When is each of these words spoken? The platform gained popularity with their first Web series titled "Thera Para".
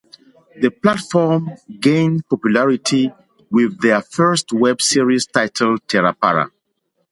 The 0.59 0.71
platform 0.71 1.51
gained 1.79 2.27
popularity 2.27 3.11
with 3.51 3.81
their 3.81 4.01
first 4.01 4.51
Web 4.51 4.81
series 4.81 5.27
titled 5.27 5.85
"Thera 5.85 6.19
Para". 6.19 6.49